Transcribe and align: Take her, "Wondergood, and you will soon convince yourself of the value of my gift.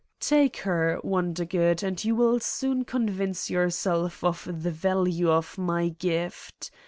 Take 0.19 0.57
her, 0.61 0.99
"Wondergood, 1.03 1.83
and 1.83 2.03
you 2.03 2.15
will 2.15 2.39
soon 2.39 2.85
convince 2.85 3.51
yourself 3.51 4.23
of 4.23 4.49
the 4.63 4.71
value 4.71 5.29
of 5.29 5.59
my 5.59 5.89
gift. 5.89 6.71